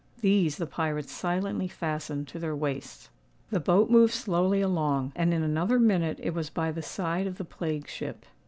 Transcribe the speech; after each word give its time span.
These 0.21 0.57
the 0.57 0.65
pirates 0.65 1.11
silently 1.13 1.67
fastened 1.67 2.27
to 2.29 2.39
their 2.39 2.55
waists. 2.55 3.11
The 3.51 3.59
boat 3.59 3.91
moved 3.91 4.13
slowly 4.15 4.59
along; 4.59 5.11
and 5.15 5.31
in 5.31 5.43
another 5.43 5.77
minute 5.77 6.17
it 6.23 6.33
was 6.33 6.49
by 6.49 6.71
the 6.71 6.81
side 6.81 7.27
of 7.27 7.37
the 7.37 7.45
plague 7.45 7.87
ship. 7.87 8.25